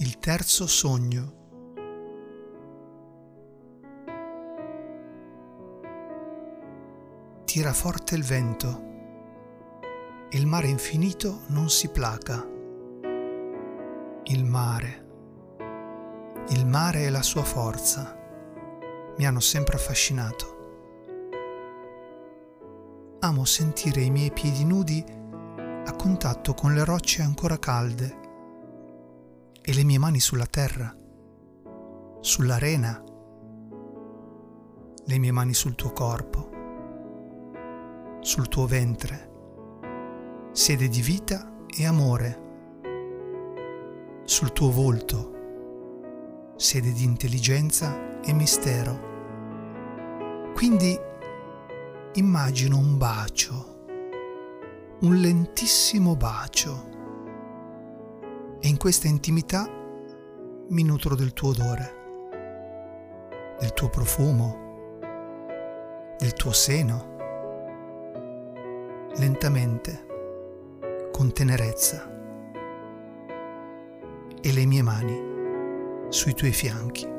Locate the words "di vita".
40.88-41.54